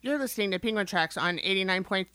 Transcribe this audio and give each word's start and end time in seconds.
You're 0.00 0.16
listening 0.16 0.52
to 0.52 0.60
Penguin 0.60 0.86
Tracks 0.86 1.16
on 1.16 1.38
89.5 1.38 2.06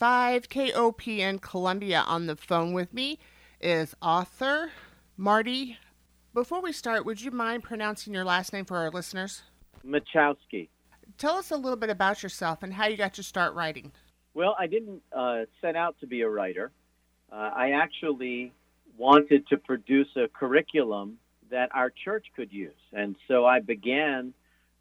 KOPN 0.48 1.42
Columbia. 1.42 2.06
On 2.08 2.28
the 2.28 2.38
phone 2.38 2.71
with 2.71 2.94
me 2.94 3.20
is 3.59 3.94
author 4.02 4.71
Marty. 5.17 5.78
Before 6.33 6.61
we 6.61 6.72
start, 6.72 7.06
would 7.06 7.22
you 7.22 7.30
mind 7.30 7.64
pronouncing 7.64 8.14
your 8.14 8.23
last 8.23 8.54
name 8.54 8.64
for 8.64 8.77
our 8.77 8.89
listeners? 8.89 9.43
Machowski. 9.86 10.70
Tell 11.18 11.36
us 11.36 11.52
a 11.52 11.57
little 11.57 11.75
bit 11.75 11.89
about 11.89 12.23
yourself 12.23 12.64
and 12.64 12.73
how 12.73 12.88
you 12.88 12.96
got 12.96 13.16
to 13.16 13.23
start 13.23 13.54
writing. 13.54 13.91
Well, 14.34 14.55
I 14.57 14.68
didn't 14.68 15.02
uh, 15.11 15.41
set 15.59 15.75
out 15.75 15.97
to 16.00 16.07
be 16.07 16.21
a 16.21 16.29
writer. 16.29 16.71
Uh, 17.29 17.52
I 17.54 17.71
actually 17.71 18.54
wanted 18.97 19.45
to 19.47 19.57
produce 19.57 20.07
a 20.15 20.29
curriculum 20.29 21.18
that 21.52 21.68
our 21.75 21.89
church 21.89 22.27
could 22.34 22.54
use. 22.54 22.71
And 22.93 23.18
so 23.27 23.45
I 23.45 23.59
began 23.59 24.34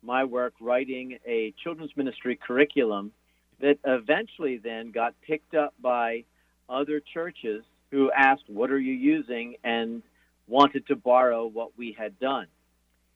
my 0.03 0.25
work 0.25 0.55
writing 0.61 1.19
a 1.27 1.55
children's 1.62 1.96
ministry 1.96 2.37
curriculum 2.37 3.12
that 3.61 3.79
eventually 3.84 4.59
then 4.59 4.91
got 4.91 5.15
picked 5.23 5.55
up 5.55 5.75
by 5.80 6.25
other 6.69 7.01
churches 7.01 7.65
who 7.91 8.11
asked, 8.11 8.45
What 8.48 8.70
are 8.70 8.78
you 8.78 8.95
using? 8.95 9.56
and 9.62 10.02
wanted 10.48 10.87
to 10.88 10.97
borrow 10.97 11.47
what 11.47 11.70
we 11.78 11.95
had 11.97 12.19
done. 12.19 12.47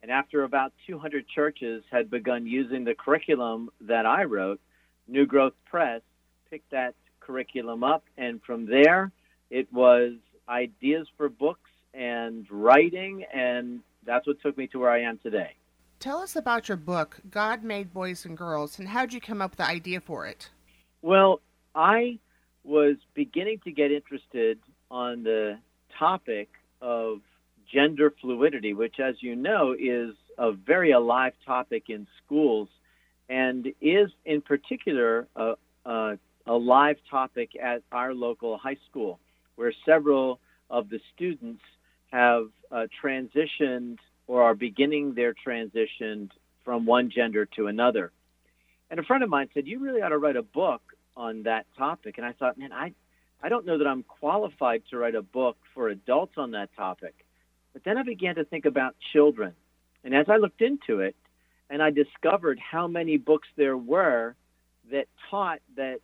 And 0.03 0.11
after 0.11 0.45
about 0.45 0.73
200 0.87 1.27
churches 1.29 1.83
had 1.91 2.11
begun 2.11 2.47
using 2.47 2.85
the 2.85 2.95
curriculum 2.95 3.71
that 3.83 4.07
I 4.07 4.25
wrote, 4.25 4.61
New 5.09 5.27
Growth 5.27 5.55
Press 5.69 6.03
picked 6.49 6.71
that 6.71 6.95
curriculum 7.21 7.83
up. 7.83 8.05
And 8.17 8.41
from 8.43 8.67
there, 8.67 9.11
it 9.51 9.73
was 9.73 10.13
ideas 10.49 11.09
for 11.17 11.29
books 11.29 11.71
and 11.93 12.47
writing. 12.51 13.25
And 13.35 13.81
that's 14.05 14.27
what 14.27 14.41
took 14.41 14.57
me 14.57 14.69
to 14.69 14.79
where 14.79 14.91
I 14.91 15.03
am 15.03 15.19
today. 15.19 15.57
Tell 15.99 16.19
us 16.19 16.37
about 16.37 16.69
your 16.69 16.77
book, 16.77 17.19
God 17.31 17.65
Made 17.65 17.93
Boys 17.93 18.27
and 18.27 18.37
Girls, 18.37 18.79
and 18.79 18.89
how 18.89 19.07
did 19.07 19.15
you 19.15 19.21
come 19.21 19.41
up 19.41 19.53
with 19.53 19.59
the 19.59 19.67
idea 19.67 20.01
for 20.01 20.27
it? 20.27 20.51
Well, 21.01 21.41
I 21.75 22.19
was 22.65 22.97
beginning 23.15 23.61
to 23.65 23.73
get 23.73 23.91
interested 23.91 24.59
on 24.91 25.23
the 25.23 25.59
topic 25.99 26.51
of 26.83 27.21
gender 27.73 28.13
fluidity, 28.21 28.75
which, 28.75 29.01
as 29.01 29.17
you 29.21 29.37
know, 29.37 29.75
is 29.79 30.15
a 30.37 30.53
very 30.53 30.93
alive 30.93 31.33
topic 31.47 31.85
in 31.89 32.07
schools 32.25 32.69
and 33.29 33.67
is, 33.81 34.11
in 34.25 34.43
particular, 34.43 35.27
a, 35.35 35.55
a, 35.87 36.19
a 36.47 36.53
live 36.53 36.97
topic 37.11 37.51
at 37.61 37.83
our 37.91 38.13
local 38.13 38.59
high 38.59 38.77
school, 38.89 39.19
where 39.57 39.73
several 39.85 40.41
of 40.69 40.91
the 40.91 41.01
students 41.15 41.63
have 42.13 42.49
uh, 42.71 42.87
transitioned 43.03 43.97
or 44.27 44.43
are 44.43 44.55
beginning 44.55 45.15
their 45.15 45.33
transition 45.33 46.31
from 46.65 46.87
one 46.87 47.11
gender 47.11 47.47
to 47.47 47.67
another. 47.69 48.13
And 48.91 49.01
a 49.01 49.03
friend 49.03 49.23
of 49.23 49.31
mine 49.31 49.49
said, 49.55 49.67
"You 49.67 49.79
really 49.79 50.03
ought 50.03 50.11
to 50.11 50.19
write 50.19 50.37
a 50.37 50.43
book 50.43 50.83
on 51.17 51.45
that 51.45 51.67
topic." 51.77 52.19
And 52.19 52.27
I 52.27 52.33
thought, 52.33 52.59
"Man, 52.59 52.73
I 52.73 52.95
I 53.43 53.49
don't 53.49 53.67
know 53.67 53.79
that 53.79 53.87
I'm 53.87 54.03
qualified 54.03 54.83
to 54.91 54.99
write 54.99 55.15
a 55.15 55.23
book 55.23 55.59
for 55.75 55.89
adults 55.89 56.39
on 56.39 56.53
that 56.53 56.75
topic." 56.75 57.15
But 57.73 57.85
then 57.85 57.99
I 57.99 58.03
began 58.03 58.37
to 58.37 58.45
think 58.45 58.65
about 58.65 58.97
children. 59.13 59.55
And 60.03 60.15
as 60.15 60.29
I 60.29 60.37
looked 60.37 60.63
into 60.63 61.01
it, 61.01 61.17
and 61.69 61.83
I 61.83 61.91
discovered 61.91 62.59
how 62.59 62.87
many 62.87 63.17
books 63.17 63.49
there 63.57 63.77
were 63.77 64.35
that 64.91 65.09
taught 65.31 65.61
that 65.75 66.01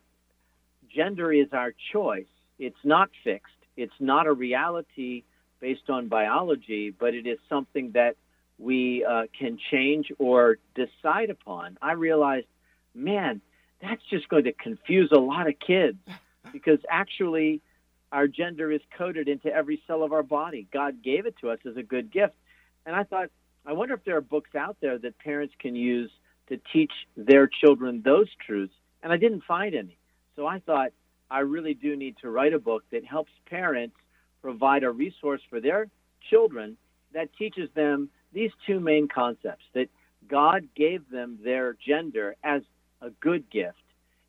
gender 0.89 1.33
is 1.33 1.53
our 1.53 1.73
choice. 1.93 2.27
It's 2.59 2.85
not 2.85 3.11
fixed. 3.25 3.55
It's 3.77 4.01
not 4.01 4.27
a 4.27 4.33
reality 4.33 5.23
based 5.63 5.89
on 5.89 6.09
biology, 6.09 6.91
but 6.91 7.15
it 7.15 7.25
is 7.27 7.39
something 7.49 7.93
that 7.93 8.17
we 8.59 9.05
uh, 9.09 9.23
can 9.39 9.57
change 9.71 10.13
or 10.19 10.59
decide 10.75 11.31
upon. 11.31 11.79
I 11.81 11.93
realized, 11.93 12.49
man, 12.95 13.41
that's 13.81 14.03
just 14.11 14.29
going 14.29 14.45
to 14.45 14.53
confuse 14.53 15.11
a 15.13 15.21
lot 15.21 15.49
of 15.49 15.55
kids 15.65 15.99
because 16.53 16.81
actually 16.91 17.63
our 18.11 18.27
gender 18.27 18.73
is 18.73 18.81
coded 18.99 19.29
into 19.29 19.49
every 19.49 19.81
cell 19.87 20.03
of 20.03 20.13
our 20.13 20.25
body. 20.25 20.67
God 20.73 21.03
gave 21.03 21.27
it 21.27 21.37
to 21.41 21.51
us 21.51 21.61
as 21.65 21.77
a 21.77 21.83
good 21.83 22.13
gift. 22.13 22.35
And 22.85 22.97
I 22.97 23.05
thought, 23.05 23.31
I 23.65 23.73
wonder 23.73 23.95
if 23.95 24.05
there 24.05 24.17
are 24.17 24.21
books 24.21 24.55
out 24.57 24.77
there 24.81 24.99
that 24.99 25.17
parents 25.21 25.55
can 25.61 25.77
use 25.77 26.11
to 26.49 26.61
teach 26.73 26.93
their 27.17 27.47
children 27.47 28.03
those 28.05 28.27
truths. 28.45 28.75
And 29.01 29.13
I 29.13 29.17
didn't 29.17 29.45
find 29.45 29.77
any. 29.77 29.97
So 30.35 30.45
I 30.45 30.59
thought, 30.59 30.91
I 31.31 31.41
really 31.41 31.73
do 31.73 31.95
need 31.97 32.17
to 32.23 32.31
write 32.31 32.53
a 32.53 32.59
book 32.59 32.83
that 32.91 33.05
helps 33.07 33.31
parents 33.49 33.97
provide 34.43 34.83
a 34.83 34.91
resource 34.91 35.41
for 35.49 35.61
their 35.61 35.89
children 36.31 36.77
that 37.15 37.29
teaches 37.39 37.69
them 37.75 38.11
these 38.33 38.51
two 38.67 38.81
main 38.81 39.09
concepts 39.09 39.65
that 39.75 39.89
God 40.29 40.69
gave 40.75 41.09
them 41.11 41.39
their 41.43 41.77
gender 41.87 42.37
as 42.43 42.63
a 43.01 43.11
good 43.11 43.51
gift 43.51 43.77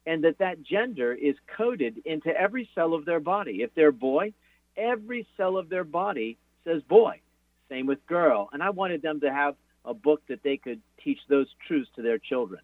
and 0.06 0.24
that 0.24 0.40
that 0.40 0.64
gender 0.64 1.14
is 1.14 1.36
coded 1.58 2.02
into 2.06 2.30
every 2.30 2.70
cell 2.76 2.94
of 2.94 3.06
their 3.06 3.20
body. 3.20 3.62
If 3.62 3.74
they're 3.74 3.92
boy, 3.92 4.34
every 4.76 5.28
cell 5.38 5.58
of 5.58 5.70
their 5.70 5.84
body 5.84 6.38
says 6.64 6.82
boy. 6.84 7.22
Same 7.70 7.86
with 7.86 8.06
girl. 8.06 8.50
And 8.52 8.62
I 8.62 8.70
wanted 8.70 9.02
them 9.02 9.22
to 9.22 9.32
have 9.32 9.56
a 9.86 9.94
book 9.94 10.22
that 10.28 10.44
they 10.44 10.58
could 10.58 10.82
teach 11.04 11.20
those 11.30 11.48
truths 11.68 11.90
to 11.96 12.02
their 12.02 12.18
children. 12.18 12.62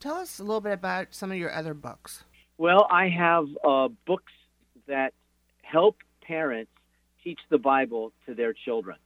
Tell 0.00 0.16
us 0.16 0.38
a 0.38 0.44
little 0.44 0.60
bit 0.60 0.72
about 0.72 1.08
some 1.10 1.30
of 1.30 1.38
your 1.38 1.52
other 1.52 1.74
books. 1.74 2.24
Well, 2.58 2.86
I 2.90 3.08
have 3.08 3.46
uh, 3.64 3.88
books 4.06 4.32
that 4.86 5.14
help 5.62 5.98
parents 6.22 6.72
teach 7.22 7.40
the 7.48 7.58
Bible 7.58 8.12
to 8.26 8.34
their 8.34 8.52
children. 8.52 8.96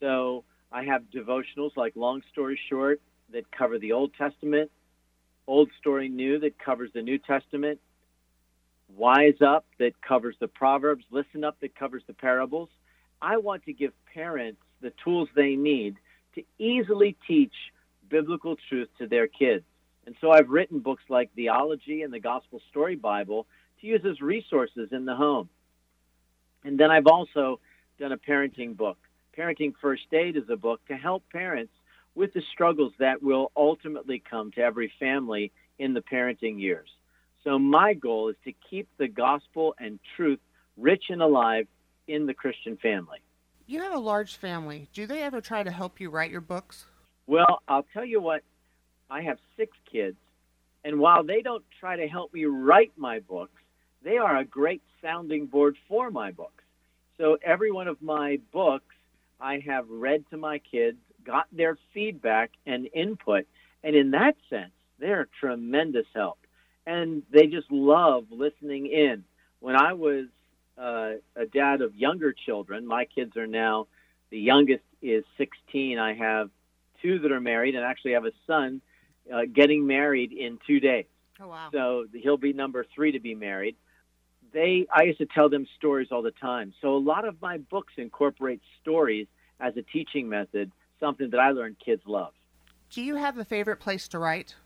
So 0.00 0.44
I 0.72 0.84
have 0.84 1.02
devotionals 1.14 1.76
like 1.76 1.94
Long 1.96 2.22
Story 2.32 2.58
Short 2.68 3.00
that 3.32 3.50
cover 3.50 3.78
the 3.78 3.92
Old 3.92 4.12
Testament, 4.14 4.70
Old 5.46 5.70
Story 5.78 6.08
New 6.08 6.38
that 6.40 6.58
covers 6.58 6.90
the 6.94 7.02
New 7.02 7.18
Testament, 7.18 7.80
Wise 8.96 9.40
Up 9.40 9.66
that 9.78 10.00
covers 10.00 10.36
the 10.40 10.48
Proverbs, 10.48 11.04
Listen 11.10 11.44
Up 11.44 11.58
that 11.60 11.74
covers 11.74 12.02
the 12.06 12.14
parables. 12.14 12.68
I 13.22 13.36
want 13.36 13.64
to 13.64 13.72
give 13.72 13.92
parents 14.12 14.60
the 14.80 14.92
tools 15.04 15.28
they 15.34 15.56
need 15.56 15.96
to 16.34 16.42
easily 16.58 17.16
teach 17.26 17.52
biblical 18.08 18.56
truth 18.68 18.88
to 18.98 19.06
their 19.06 19.26
kids. 19.26 19.64
And 20.06 20.16
so 20.20 20.30
I've 20.30 20.48
written 20.48 20.80
books 20.80 21.02
like 21.08 21.30
The 21.34 21.50
Ology 21.50 22.02
and 22.02 22.12
the 22.12 22.20
Gospel 22.20 22.60
Story 22.70 22.96
Bible 22.96 23.46
to 23.80 23.86
use 23.86 24.02
as 24.08 24.20
resources 24.20 24.88
in 24.92 25.04
the 25.04 25.14
home. 25.14 25.48
And 26.64 26.78
then 26.78 26.90
I've 26.90 27.06
also 27.06 27.60
done 27.98 28.12
a 28.12 28.18
parenting 28.18 28.76
book. 28.76 28.98
Parenting 29.36 29.72
First 29.80 30.12
Aid 30.12 30.36
is 30.36 30.48
a 30.50 30.56
book 30.56 30.80
to 30.88 30.94
help 30.94 31.22
parents 31.32 31.72
with 32.14 32.32
the 32.34 32.42
struggles 32.52 32.92
that 32.98 33.22
will 33.22 33.52
ultimately 33.56 34.22
come 34.28 34.50
to 34.52 34.60
every 34.60 34.92
family 34.98 35.52
in 35.78 35.94
the 35.94 36.00
parenting 36.00 36.60
years. 36.60 36.88
So, 37.44 37.58
my 37.58 37.94
goal 37.94 38.28
is 38.28 38.36
to 38.44 38.52
keep 38.68 38.88
the 38.98 39.08
gospel 39.08 39.74
and 39.78 39.98
truth 40.16 40.40
rich 40.76 41.04
and 41.08 41.22
alive 41.22 41.66
in 42.06 42.26
the 42.26 42.34
Christian 42.34 42.76
family. 42.76 43.18
You 43.66 43.80
have 43.80 43.94
a 43.94 43.98
large 43.98 44.36
family. 44.36 44.88
Do 44.92 45.06
they 45.06 45.22
ever 45.22 45.40
try 45.40 45.62
to 45.62 45.70
help 45.70 46.00
you 46.00 46.10
write 46.10 46.30
your 46.30 46.40
books? 46.40 46.86
Well, 47.26 47.62
I'll 47.68 47.86
tell 47.94 48.04
you 48.04 48.20
what, 48.20 48.42
I 49.08 49.22
have 49.22 49.38
six 49.56 49.76
kids, 49.90 50.16
and 50.84 50.98
while 50.98 51.22
they 51.22 51.40
don't 51.40 51.64
try 51.78 51.96
to 51.96 52.08
help 52.08 52.34
me 52.34 52.44
write 52.44 52.92
my 52.96 53.20
books, 53.20 53.59
they 54.02 54.18
are 54.18 54.38
a 54.38 54.44
great 54.44 54.82
sounding 55.02 55.46
board 55.46 55.76
for 55.88 56.10
my 56.10 56.30
books. 56.30 56.64
So 57.18 57.36
every 57.42 57.70
one 57.70 57.88
of 57.88 58.00
my 58.00 58.38
books 58.52 58.94
I 59.40 59.62
have 59.66 59.88
read 59.88 60.24
to 60.30 60.36
my 60.36 60.58
kids, 60.58 60.98
got 61.24 61.46
their 61.52 61.78
feedback 61.92 62.50
and 62.66 62.88
input, 62.94 63.46
and 63.82 63.96
in 63.96 64.12
that 64.12 64.36
sense, 64.48 64.72
they're 64.98 65.22
a 65.22 65.26
tremendous 65.40 66.06
help. 66.14 66.38
And 66.86 67.22
they 67.30 67.46
just 67.46 67.70
love 67.70 68.26
listening 68.30 68.86
in. 68.86 69.24
When 69.60 69.76
I 69.76 69.92
was 69.92 70.26
uh, 70.78 71.12
a 71.36 71.46
dad 71.46 71.82
of 71.82 71.94
younger 71.94 72.32
children, 72.32 72.86
my 72.86 73.04
kids 73.04 73.36
are 73.36 73.46
now, 73.46 73.86
the 74.30 74.38
youngest 74.38 74.84
is 75.02 75.24
16. 75.38 75.98
I 75.98 76.14
have 76.14 76.50
two 77.02 77.18
that 77.20 77.32
are 77.32 77.40
married, 77.40 77.74
and 77.74 77.84
actually 77.84 78.12
have 78.12 78.24
a 78.24 78.32
son 78.46 78.80
uh, 79.32 79.42
getting 79.52 79.86
married 79.86 80.32
in 80.32 80.58
two 80.66 80.80
days. 80.80 81.06
Oh, 81.40 81.48
wow. 81.48 81.68
So 81.72 82.06
he'll 82.12 82.36
be 82.36 82.52
number 82.52 82.84
three 82.94 83.12
to 83.12 83.20
be 83.20 83.34
married 83.34 83.76
they 84.52 84.86
I 84.94 85.04
used 85.04 85.18
to 85.18 85.26
tell 85.26 85.48
them 85.48 85.66
stories 85.76 86.08
all 86.10 86.22
the 86.22 86.30
time. 86.32 86.72
So 86.80 86.96
a 86.96 86.98
lot 86.98 87.26
of 87.26 87.40
my 87.40 87.58
books 87.58 87.92
incorporate 87.96 88.60
stories 88.80 89.26
as 89.60 89.76
a 89.76 89.82
teaching 89.82 90.28
method, 90.28 90.70
something 90.98 91.30
that 91.30 91.40
I 91.40 91.50
learned 91.50 91.76
kids 91.84 92.02
love. 92.06 92.32
Do 92.90 93.02
you 93.02 93.16
have 93.16 93.38
a 93.38 93.44
favorite 93.44 93.80
place 93.80 94.08
to 94.08 94.18
write? 94.18 94.56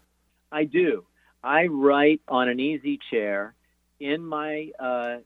I 0.51 0.65
do. 0.65 1.05
I 1.43 1.67
write 1.67 2.23
on 2.29 2.49
an 2.49 2.59
easy 2.59 2.99
chair 3.11 3.55
in 4.01 4.25
my 4.25 4.71
uh, 4.79 5.17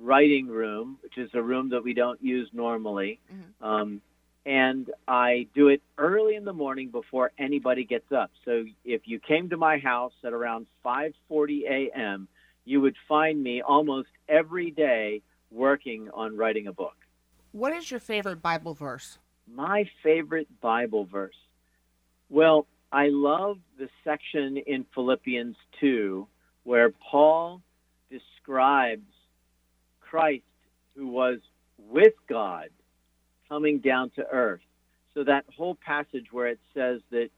writing 0.00 0.48
room, 0.48 0.98
which 1.02 1.16
is 1.16 1.30
a 1.34 1.42
room 1.42 1.70
that 1.70 1.84
we 1.84 1.94
don't 1.94 2.22
use 2.22 2.48
normally. 2.52 3.20
Mm-hmm. 3.32 3.64
Um, 3.64 4.00
and 4.46 4.90
I 5.06 5.46
do 5.54 5.68
it 5.68 5.82
early 5.98 6.34
in 6.34 6.44
the 6.44 6.52
morning 6.52 6.88
before 6.88 7.30
anybody 7.38 7.84
gets 7.84 8.10
up. 8.10 8.30
So 8.44 8.64
if 8.84 9.02
you 9.04 9.20
came 9.20 9.50
to 9.50 9.56
my 9.56 9.78
house 9.78 10.14
at 10.24 10.32
around 10.32 10.66
5:40 10.84 11.62
a.m., 11.68 12.28
you 12.64 12.80
would 12.80 12.96
find 13.08 13.42
me 13.42 13.62
almost 13.62 14.08
every 14.28 14.70
day 14.70 15.22
working 15.50 16.08
on 16.14 16.36
writing 16.36 16.66
a 16.66 16.72
book. 16.72 16.96
What 17.52 17.72
is 17.72 17.90
your 17.90 18.00
favorite 18.00 18.40
Bible 18.42 18.74
verse? 18.74 19.18
My 19.52 19.88
favorite 20.02 20.48
Bible 20.60 21.04
verse. 21.04 21.34
Well, 22.28 22.66
I 22.92 23.08
love 23.08 23.58
the 23.78 23.88
section 24.04 24.56
in 24.56 24.84
Philippians 24.94 25.56
2 25.80 26.26
where 26.64 26.90
Paul 26.90 27.62
describes 28.10 29.10
Christ 30.00 30.44
who 30.96 31.08
was 31.08 31.38
with 31.78 32.14
God 32.28 32.68
coming 33.48 33.78
down 33.78 34.10
to 34.10 34.26
earth. 34.30 34.60
So 35.14 35.24
that 35.24 35.44
whole 35.56 35.74
passage 35.74 36.26
where 36.30 36.48
it 36.48 36.60
says 36.74 37.00
that 37.10 37.30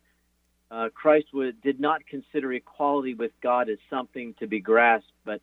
uh, 0.72 0.88
Christ 0.94 1.26
did 1.62 1.78
not 1.78 2.06
consider 2.06 2.52
equality 2.54 3.14
with 3.14 3.32
God 3.42 3.68
as 3.68 3.76
something 3.90 4.34
to 4.40 4.46
be 4.46 4.58
grasped, 4.58 5.12
but 5.24 5.42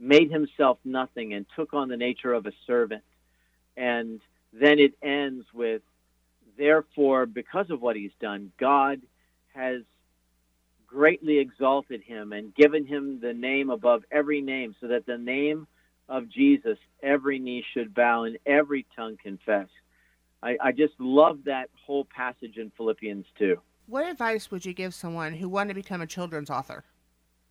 made 0.00 0.30
himself 0.30 0.78
nothing 0.82 1.34
and 1.34 1.44
took 1.54 1.74
on 1.74 1.88
the 1.88 1.96
nature 1.96 2.32
of 2.32 2.46
a 2.46 2.52
servant. 2.66 3.04
And 3.76 4.20
then 4.50 4.78
it 4.78 4.94
ends 5.02 5.44
with, 5.52 5.82
therefore, 6.56 7.26
because 7.26 7.70
of 7.70 7.82
what 7.82 7.96
he's 7.96 8.12
done, 8.18 8.50
God 8.58 9.02
has 9.54 9.82
greatly 10.86 11.38
exalted 11.38 12.02
him 12.02 12.32
and 12.32 12.54
given 12.54 12.86
him 12.86 13.20
the 13.20 13.34
name 13.34 13.68
above 13.68 14.04
every 14.10 14.40
name, 14.40 14.74
so 14.80 14.88
that 14.88 15.04
the 15.04 15.18
name 15.18 15.66
of 16.08 16.30
Jesus 16.30 16.78
every 17.02 17.38
knee 17.38 17.64
should 17.74 17.94
bow 17.94 18.24
and 18.24 18.38
every 18.46 18.86
tongue 18.96 19.18
confess. 19.22 19.68
I, 20.42 20.56
I 20.62 20.72
just 20.72 20.94
love 20.98 21.40
that 21.44 21.68
whole 21.86 22.06
passage 22.06 22.56
in 22.56 22.72
Philippians 22.76 23.26
2. 23.38 23.60
What 23.92 24.08
advice 24.08 24.50
would 24.50 24.64
you 24.64 24.72
give 24.72 24.94
someone 24.94 25.34
who 25.34 25.50
wanted 25.50 25.68
to 25.68 25.74
become 25.74 26.00
a 26.00 26.06
children's 26.06 26.48
author? 26.48 26.82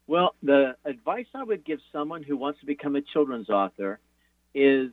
Well, 0.07 0.33
the 0.41 0.75
advice 0.85 1.27
I 1.35 1.43
would 1.43 1.63
give 1.63 1.77
someone 1.91 2.23
who 2.23 2.35
wants 2.35 2.61
to 2.61 2.65
become 2.65 2.95
a 2.95 3.01
children's 3.01 3.51
author 3.51 3.99
is 4.55 4.89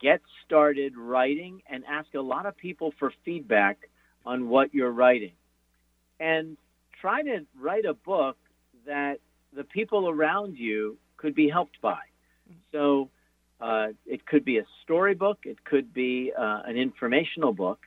get 0.00 0.20
started 0.44 0.96
writing 0.96 1.60
and 1.68 1.82
ask 1.90 2.14
a 2.14 2.20
lot 2.20 2.46
of 2.46 2.56
people 2.56 2.94
for 3.00 3.12
feedback 3.24 3.78
on 4.24 4.48
what 4.48 4.72
you're 4.72 4.92
writing. 4.92 5.32
And 6.20 6.56
try 7.00 7.20
to 7.20 7.44
write 7.60 7.84
a 7.84 7.94
book 7.94 8.36
that 8.86 9.16
the 9.52 9.64
people 9.64 10.08
around 10.08 10.56
you 10.56 10.98
could 11.16 11.34
be 11.34 11.48
helped 11.48 11.80
by. 11.80 11.98
So 12.70 13.10
uh, 13.60 13.88
it 14.06 14.24
could 14.24 14.44
be 14.44 14.58
a 14.58 14.66
storybook, 14.84 15.38
it 15.46 15.64
could 15.64 15.92
be 15.92 16.32
uh, 16.38 16.62
an 16.64 16.76
informational 16.76 17.52
book. 17.52 17.80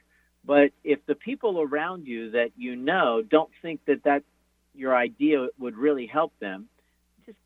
But 0.46 0.72
if 0.84 1.06
the 1.06 1.16
people 1.16 1.62
around 1.62 2.08
you 2.08 2.32
that 2.32 2.52
you 2.58 2.76
know 2.76 3.22
don't 3.22 3.52
think 3.62 3.82
that 3.86 4.04
that 4.04 4.24
your 4.74 4.96
idea 4.96 5.48
would 5.60 5.76
really 5.76 6.08
help 6.08 6.34
them, 6.40 6.70
just 7.26 7.38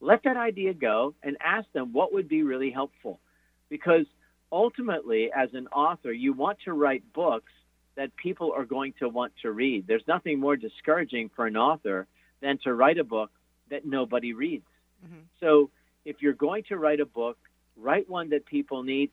let 0.00 0.22
that 0.24 0.36
idea 0.36 0.74
go 0.74 1.14
and 1.22 1.36
ask 1.44 1.70
them 1.72 1.92
what 1.92 2.12
would 2.12 2.28
be 2.28 2.42
really 2.42 2.70
helpful. 2.70 3.20
Because 3.68 4.06
ultimately, 4.50 5.30
as 5.34 5.50
an 5.52 5.68
author, 5.68 6.12
you 6.12 6.32
want 6.32 6.58
to 6.64 6.72
write 6.72 7.12
books 7.12 7.52
that 7.96 8.16
people 8.16 8.52
are 8.56 8.64
going 8.64 8.94
to 9.00 9.08
want 9.08 9.32
to 9.42 9.50
read. 9.50 9.86
There's 9.86 10.06
nothing 10.06 10.38
more 10.38 10.56
discouraging 10.56 11.30
for 11.34 11.46
an 11.46 11.56
author 11.56 12.06
than 12.40 12.58
to 12.64 12.72
write 12.72 12.98
a 12.98 13.04
book 13.04 13.30
that 13.70 13.84
nobody 13.84 14.32
reads. 14.32 14.66
Mm-hmm. 15.04 15.22
So 15.40 15.70
if 16.04 16.22
you're 16.22 16.32
going 16.32 16.62
to 16.68 16.76
write 16.76 17.00
a 17.00 17.06
book, 17.06 17.36
write 17.76 18.08
one 18.08 18.30
that 18.30 18.46
people 18.46 18.82
need, 18.82 19.10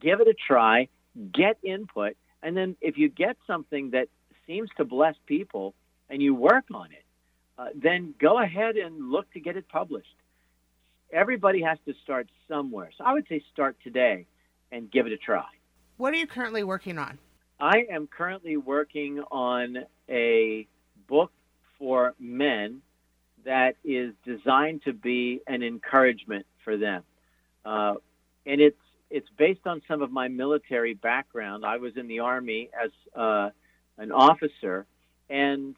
give 0.00 0.20
it 0.20 0.28
a 0.28 0.34
try, 0.34 0.88
get 1.32 1.56
input, 1.64 2.16
and 2.42 2.56
then 2.56 2.76
if 2.80 2.98
you 2.98 3.08
get 3.08 3.36
something 3.46 3.90
that 3.90 4.08
seems 4.46 4.70
to 4.76 4.84
bless 4.84 5.14
people 5.26 5.74
and 6.08 6.22
you 6.22 6.34
work 6.34 6.64
on 6.72 6.86
it, 6.92 7.04
uh, 7.58 7.66
then 7.74 8.14
go 8.20 8.38
ahead 8.38 8.76
and 8.76 9.10
look 9.10 9.30
to 9.32 9.40
get 9.40 9.56
it 9.56 9.68
published. 9.68 10.14
Everybody 11.12 11.62
has 11.62 11.78
to 11.86 11.94
start 12.02 12.28
somewhere. 12.48 12.90
So 12.96 13.04
I 13.04 13.12
would 13.12 13.26
say 13.28 13.42
start 13.52 13.76
today 13.82 14.26
and 14.70 14.90
give 14.90 15.06
it 15.06 15.12
a 15.12 15.16
try. 15.16 15.46
What 15.96 16.12
are 16.12 16.16
you 16.16 16.26
currently 16.26 16.64
working 16.64 16.98
on? 16.98 17.18
I 17.58 17.86
am 17.90 18.06
currently 18.06 18.56
working 18.56 19.20
on 19.30 19.78
a 20.10 20.66
book 21.08 21.32
for 21.78 22.14
men 22.18 22.82
that 23.44 23.76
is 23.84 24.12
designed 24.24 24.82
to 24.84 24.92
be 24.92 25.40
an 25.46 25.62
encouragement 25.62 26.44
for 26.64 26.76
them. 26.76 27.02
Uh, 27.64 27.94
and 28.44 28.60
it's 28.60 28.76
it's 29.10 29.28
based 29.36 29.66
on 29.66 29.82
some 29.88 30.02
of 30.02 30.10
my 30.10 30.28
military 30.28 30.94
background. 30.94 31.64
I 31.64 31.76
was 31.76 31.96
in 31.96 32.08
the 32.08 32.20
army 32.20 32.70
as 32.82 32.90
uh, 33.14 33.50
an 33.98 34.12
officer, 34.12 34.86
and 35.30 35.76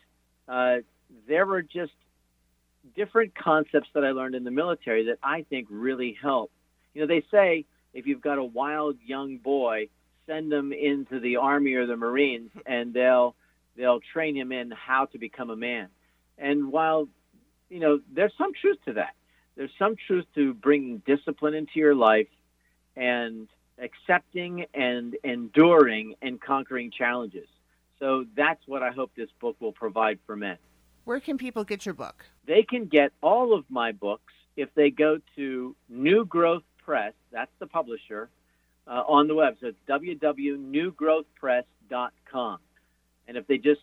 uh, 0.49 0.77
there 1.27 1.47
were 1.47 1.63
just 1.63 1.93
different 2.97 3.35
concepts 3.35 3.89
that 3.95 4.05
I 4.05 4.11
learned 4.11 4.35
in 4.35 4.45
the 4.45 4.51
military 4.51 5.07
that 5.07 5.19
I 5.23 5.43
think 5.43 5.69
really 5.71 6.17
help. 6.21 6.51
You 6.95 7.03
know, 7.03 7.07
they 7.07 7.25
say 7.31 7.67
if 7.93 8.07
you've 8.07 8.23
got 8.23 8.39
a 8.39 8.45
wild 8.45 8.97
young 9.05 9.37
boy, 9.37 9.89
send 10.27 10.51
them 10.51 10.73
into 10.73 11.21
the 11.21 11.37
army 11.37 11.75
or 11.75 11.87
the 11.87 11.97
Marines, 11.97 12.51
and 12.67 12.95
they'll 12.95 13.35
they'll 13.77 14.01
train 14.13 14.37
him 14.37 14.53
in 14.53 14.71
how 14.71 15.05
to 15.07 15.19
become 15.19 15.51
a 15.51 15.57
man. 15.57 15.89
And 16.39 16.73
while 16.73 17.09
you 17.69 17.81
know, 17.81 18.01
there's 18.11 18.33
some 18.39 18.53
truth 18.59 18.79
to 18.87 18.95
that. 18.95 19.15
There's 19.57 19.71
some 19.79 19.97
truth 20.07 20.25
to 20.37 20.55
bringing 20.55 21.03
discipline 21.05 21.55
into 21.55 21.73
your 21.77 21.95
life 21.95 22.29
and 22.99 23.49
accepting 23.79 24.67
and 24.75 25.17
enduring 25.23 26.17
and 26.21 26.39
conquering 26.41 26.91
challenges. 26.91 27.47
So 27.99 28.25
that's 28.37 28.61
what 28.67 28.83
I 28.83 28.91
hope 28.91 29.13
this 29.17 29.31
book 29.41 29.57
will 29.61 29.73
provide 29.73 30.19
for 30.27 30.37
men. 30.37 30.59
Where 31.05 31.21
can 31.21 31.39
people 31.39 31.65
get 31.65 31.87
your 31.87 31.95
book? 31.95 32.27
They 32.47 32.63
can 32.63 32.85
get 32.87 33.13
all 33.23 33.55
of 33.55 33.65
my 33.71 33.93
books 33.93 34.35
if 34.57 34.69
they 34.75 34.91
go 34.91 35.21
to 35.37 35.75
New 35.89 36.27
Growth 36.27 36.65
Press, 36.85 37.15
that's 37.31 37.53
the 37.61 37.67
publisher, 37.67 38.29
uh, 38.87 39.03
on 39.07 39.29
the 39.29 39.35
web. 39.35 39.57
So 39.61 39.69
it's 39.69 39.79
www.newgrowthpress.com. 39.89 42.59
And 43.29 43.37
if 43.37 43.47
they 43.47 43.59
just 43.59 43.83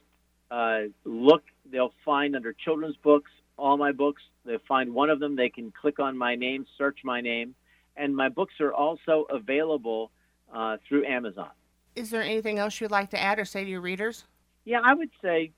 uh, 0.51 0.81
look, 1.03 1.43
they'll 1.71 1.93
find 2.03 2.35
under 2.35 2.53
children's 2.53 2.97
books 2.97 3.31
all 3.57 3.77
my 3.77 3.91
books. 3.91 4.21
They'll 4.45 4.59
find 4.67 4.93
one 4.93 5.09
of 5.09 5.19
them, 5.19 5.35
they 5.35 5.49
can 5.49 5.71
click 5.71 5.99
on 5.99 6.17
my 6.17 6.35
name, 6.35 6.65
search 6.77 6.99
my 7.03 7.21
name, 7.21 7.55
and 7.97 8.15
my 8.15 8.29
books 8.29 8.53
are 8.59 8.73
also 8.73 9.25
available 9.29 10.11
uh, 10.53 10.77
through 10.87 11.05
Amazon. 11.05 11.49
Is 11.95 12.09
there 12.09 12.23
anything 12.23 12.59
else 12.59 12.79
you'd 12.81 12.91
like 12.91 13.09
to 13.11 13.21
add 13.21 13.39
or 13.39 13.45
say 13.45 13.63
to 13.63 13.69
your 13.69 13.81
readers? 13.81 14.25
Yeah, 14.65 14.81
I 14.83 14.93
would 14.93 15.11
say 15.21 15.51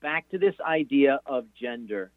back 0.00 0.28
to 0.30 0.38
this 0.38 0.54
idea 0.64 1.20
of 1.26 1.46
gender 1.60 2.10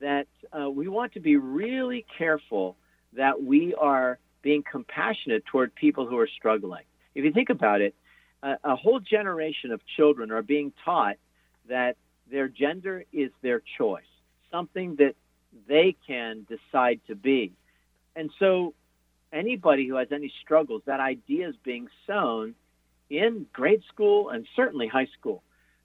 that 0.00 0.26
uh, 0.52 0.68
we 0.68 0.88
want 0.88 1.14
to 1.14 1.20
be 1.20 1.36
really 1.36 2.04
careful 2.18 2.76
that 3.14 3.42
we 3.42 3.74
are 3.74 4.18
being 4.42 4.62
compassionate 4.70 5.44
toward 5.46 5.74
people 5.74 6.06
who 6.06 6.18
are 6.18 6.28
struggling. 6.28 6.84
If 7.14 7.24
you 7.24 7.32
think 7.32 7.48
about 7.48 7.80
it, 7.80 7.94
a, 8.42 8.56
a 8.62 8.76
whole 8.76 9.00
generation 9.00 9.72
of 9.72 9.80
children 9.96 10.30
are 10.30 10.42
being 10.42 10.72
taught 10.84 11.16
that 11.68 11.96
their 12.30 12.48
gender 12.48 13.04
is 13.12 13.30
their 13.42 13.62
choice 13.78 14.04
something 14.50 14.96
that 14.96 15.14
they 15.68 15.96
can 16.06 16.46
decide 16.48 17.00
to 17.08 17.14
be. 17.14 17.52
And 18.16 18.30
so, 18.38 18.74
anybody 19.32 19.86
who 19.86 19.96
has 19.96 20.08
any 20.10 20.32
struggles, 20.42 20.82
that 20.86 21.00
idea 21.00 21.48
is 21.48 21.54
being 21.62 21.88
sown 22.06 22.54
in 23.10 23.46
grade 23.52 23.82
school 23.88 24.30
and 24.30 24.46
certainly 24.56 24.88
high 24.88 25.08
school. 25.18 25.42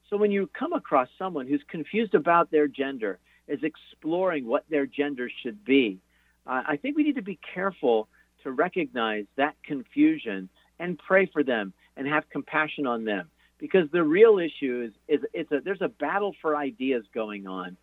So, 0.10 0.18
when 0.18 0.32
you 0.32 0.50
come 0.58 0.74
across 0.74 1.10
someone 1.20 1.46
who's 1.48 1.64
confused 1.68 2.16
about 2.16 2.50
their 2.50 2.68
gender, 2.68 3.20
is 3.48 3.60
exploring 3.64 4.48
what 4.48 4.64
their 4.70 4.86
gender 4.86 5.30
should 5.44 5.66
be, 5.66 6.00
uh, 6.48 6.64
I 6.66 6.78
think 6.78 6.96
we 6.96 7.04
need 7.04 7.16
to 7.16 7.22
be 7.22 7.40
careful 7.54 8.08
to 8.44 8.52
recognize 8.52 9.26
that 9.36 9.56
confusion 9.64 10.50
and 10.80 10.98
pray 10.98 11.26
for 11.26 11.44
them 11.44 11.74
and 11.98 12.08
have 12.08 12.30
compassion 12.30 12.88
on 12.88 13.04
them 13.04 13.30
because 13.60 13.92
the 13.92 14.04
real 14.04 14.40
issue 14.40 14.90
is, 15.08 15.20
is 15.20 15.26
it's 15.34 15.52
a, 15.52 15.60
there's 15.60 15.82
a 15.82 15.90
battle 15.90 16.34
for 16.42 16.56
ideas 16.56 17.04
going 17.14 17.46
on 17.46 17.78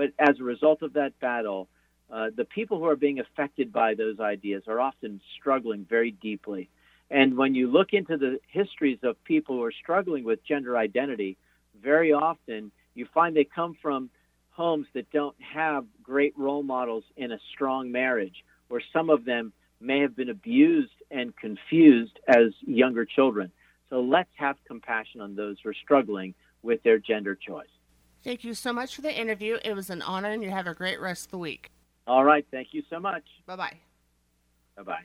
but 0.00 0.12
as 0.18 0.40
a 0.40 0.44
result 0.44 0.80
of 0.80 0.94
that 0.94 1.18
battle, 1.20 1.68
uh, 2.12 2.30
the 2.34 2.44
people 2.44 2.78
who 2.78 2.86
are 2.86 2.96
being 2.96 3.20
affected 3.20 3.72
by 3.72 3.94
those 3.94 4.18
ideas 4.18 4.64
are 4.66 4.80
often 4.80 5.20
struggling 5.38 5.86
very 5.88 6.10
deeply. 6.10 6.68
And 7.10 7.36
when 7.36 7.54
you 7.54 7.70
look 7.70 7.92
into 7.92 8.16
the 8.16 8.38
histories 8.48 8.98
of 9.02 9.22
people 9.24 9.56
who 9.56 9.62
are 9.64 9.72
struggling 9.72 10.24
with 10.24 10.44
gender 10.44 10.76
identity, 10.76 11.36
very 11.80 12.12
often 12.12 12.72
you 12.94 13.06
find 13.12 13.34
they 13.34 13.44
come 13.44 13.76
from 13.80 14.10
homes 14.50 14.86
that 14.94 15.10
don't 15.10 15.36
have 15.40 15.84
great 16.02 16.36
role 16.36 16.62
models 16.62 17.04
in 17.16 17.32
a 17.32 17.38
strong 17.52 17.90
marriage, 17.90 18.44
or 18.68 18.80
some 18.92 19.08
of 19.10 19.24
them 19.24 19.52
may 19.80 20.00
have 20.00 20.14
been 20.14 20.28
abused 20.28 20.92
and 21.10 21.36
confused 21.36 22.18
as 22.28 22.52
younger 22.66 23.04
children. 23.04 23.50
So 23.88 24.00
let's 24.00 24.30
have 24.36 24.56
compassion 24.66 25.20
on 25.20 25.34
those 25.34 25.56
who 25.62 25.70
are 25.70 25.74
struggling 25.74 26.34
with 26.62 26.82
their 26.82 26.98
gender 26.98 27.34
choice. 27.34 27.66
Thank 28.22 28.44
you 28.44 28.54
so 28.54 28.72
much 28.72 28.94
for 28.94 29.02
the 29.02 29.18
interview. 29.18 29.58
It 29.64 29.74
was 29.74 29.88
an 29.88 30.02
honor, 30.02 30.30
and 30.30 30.42
you 30.42 30.50
have 30.50 30.66
a 30.66 30.74
great 30.74 31.00
rest 31.00 31.26
of 31.26 31.30
the 31.30 31.38
week. 31.38 31.70
All 32.06 32.24
right. 32.24 32.46
Thank 32.50 32.68
you 32.72 32.82
so 32.90 32.98
much. 32.98 33.24
Bye 33.46 33.56
bye. 33.56 33.78
Bye 34.76 34.82
bye. 34.82 35.04